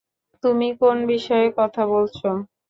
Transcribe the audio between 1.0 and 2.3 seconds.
বিষয়ে কথা বলছো?